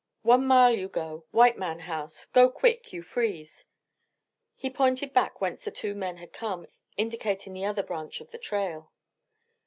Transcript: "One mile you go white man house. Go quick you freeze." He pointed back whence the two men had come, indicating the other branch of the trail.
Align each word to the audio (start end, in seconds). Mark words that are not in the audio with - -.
"One 0.23 0.47
mile 0.47 0.73
you 0.73 0.87
go 0.89 1.25
white 1.29 1.59
man 1.59 1.81
house. 1.81 2.25
Go 2.25 2.49
quick 2.49 2.91
you 2.91 3.03
freeze." 3.03 3.65
He 4.55 4.67
pointed 4.67 5.13
back 5.13 5.39
whence 5.39 5.63
the 5.63 5.69
two 5.69 5.93
men 5.93 6.17
had 6.17 6.33
come, 6.33 6.65
indicating 6.97 7.53
the 7.53 7.65
other 7.65 7.83
branch 7.83 8.19
of 8.19 8.31
the 8.31 8.39
trail. 8.39 8.91